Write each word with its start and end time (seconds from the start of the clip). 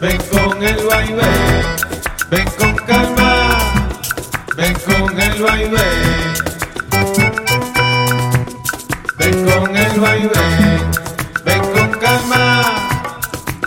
ven 0.00 0.18
con 0.30 0.62
el 0.62 0.86
vaivén, 0.86 1.76
ven 2.30 2.48
con 2.58 2.74
calma, 2.86 3.58
ven 4.56 4.74
con 4.86 5.20
el 5.20 5.42
vaivén. 5.42 6.18
Ven 9.18 9.44
con 9.44 9.76
el 9.76 10.00
vaivén, 10.00 10.90
ven 11.44 11.60
con 11.72 11.90
calma, 12.00 12.88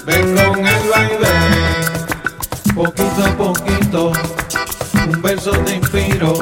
ven 0.05 0.35
con 0.35 0.67
el 0.67 0.89
vaivén. 0.89 2.75
Poquito 2.75 3.25
a 3.25 3.37
poquito, 3.37 4.11
un 5.07 5.21
verso 5.21 5.51
te 5.51 5.75
inspiro. 5.75 6.33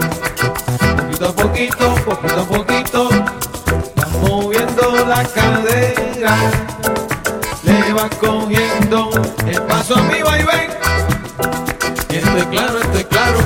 Vas 7.94 8.16
cogiendo 8.16 9.10
el 9.48 9.62
paso 9.64 9.96
a 9.96 10.02
mi 10.04 10.22
vaivén. 10.22 10.70
Y 12.12 12.16
estoy 12.18 12.42
claro, 12.44 12.80
estoy 12.80 13.04
claro, 13.06 13.40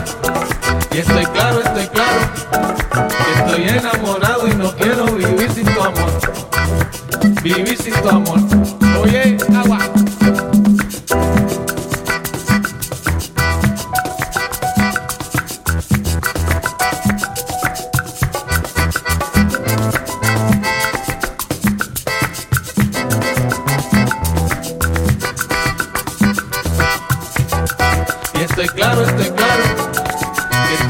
y 0.91 0.97
estoy 0.97 1.25
claro, 1.27 1.61
estoy 1.61 1.87
claro. 1.87 2.19
Que 3.07 3.39
estoy 3.39 3.69
enamorado 3.69 4.47
y 4.47 4.55
no 4.55 4.75
quiero 4.75 5.05
vivir 5.05 5.49
sin 5.49 5.65
tu 5.65 5.81
amor. 5.81 6.11
Vivir 7.41 7.77
sin 7.77 7.93
tu 7.93 8.09
amor. 8.09 8.42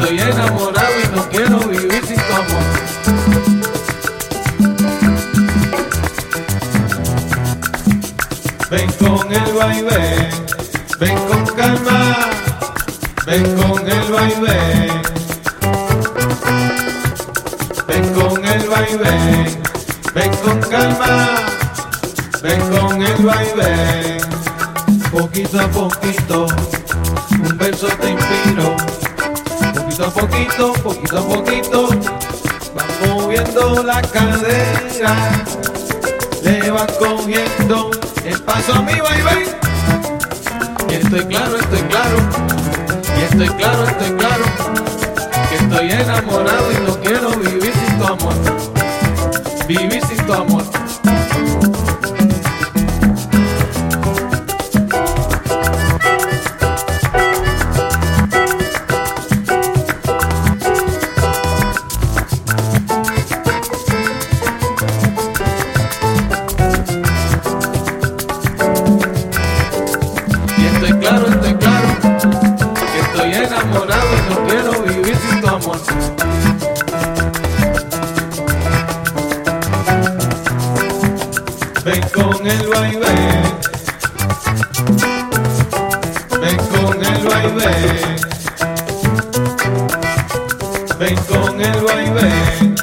Estoy 0.04 0.20
enamorado 0.20 0.94
y 1.02 1.16
no 1.16 1.30
quiero 1.30 1.60
vivir 1.60 2.06
sin 2.06 2.18
tu 2.18 2.34
amor. 2.34 2.64
Ven 8.70 8.92
con 8.94 9.34
el 9.34 9.54
vaivén, 9.54 10.30
ven 11.00 11.18
con 11.28 11.46
calma, 11.56 12.18
ven 13.26 13.56
con 13.56 13.90
el 13.90 14.12
vaivén. 14.12 15.02
Ven 17.88 18.14
con 18.14 18.46
el 18.46 18.68
vaivén, 18.68 19.62
ven 20.14 20.36
con 20.44 20.60
calma, 20.70 21.36
ven 22.42 22.62
con 22.72 23.02
el 23.02 23.24
vaivén. 23.24 24.22
Poquito 25.12 25.60
a 25.60 25.68
poquito, 25.68 26.48
un 27.32 27.58
verso 27.58 27.88
te 27.88 28.12
inspiro. 28.12 28.93
Poquito 30.04 30.20
a 30.20 30.28
poquito, 30.28 30.74
poquito 30.84 31.18
a 31.18 31.28
poquito, 31.28 31.88
vas 32.76 33.08
moviendo 33.08 33.84
la 33.84 34.02
cadera. 34.02 35.16
Le 36.44 36.72
vas 36.72 36.92
cogiendo 36.94 37.90
el 38.26 38.42
paso 38.42 38.74
a 38.74 38.82
mi 38.82 39.00
vaivén. 39.00 39.48
Y 40.90 40.94
estoy 40.96 41.26
claro, 41.26 41.58
estoy 41.58 41.82
claro. 41.84 42.18
Y 43.18 43.22
estoy 43.22 43.48
claro, 43.48 43.88
estoy 43.88 44.12
claro. 44.18 44.44
Que 45.50 45.56
estoy 45.56 45.92
enamorado 45.92 46.72
y 46.74 46.76
no 46.86 47.00
quiero 47.00 47.30
vivir 47.38 47.74
sin 47.74 47.98
tu 47.98 48.06
amor. 48.06 48.34
Vivir 49.68 50.06
sin 50.06 50.26
tu 50.26 50.34
amor. 50.34 50.64
Enamorado 73.74 74.08
y 74.14 74.30
no 74.30 74.48
quiero 74.48 74.72
vivir 74.84 75.18
sin 75.18 75.42
tu 75.42 75.48
amor. 75.48 75.80
Ven 81.84 82.02
con 82.14 82.48
el 82.48 82.68
vaivén. 82.68 83.44
Ven 86.42 86.58
con 86.72 87.04
el 87.04 87.28
vaivén. 87.28 88.16
Ven 91.00 91.16
con 91.26 91.62
el 91.62 91.84
vaivén. 91.84 92.76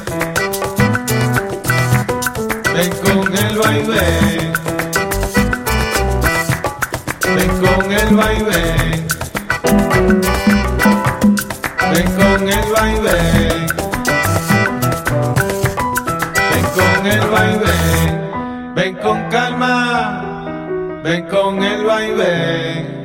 Ven 2.73 2.91
con 3.03 3.37
el 3.37 3.57
vaivén. 3.57 4.53
Ven 7.35 7.49
con 7.59 7.91
el 7.91 8.15
vaivén. 8.15 9.00
Ven 18.81 18.95
con 18.95 19.29
calma, 19.29 21.01
ven 21.03 21.27
con 21.27 21.61
el 21.61 21.83
vaivén. 21.83 23.00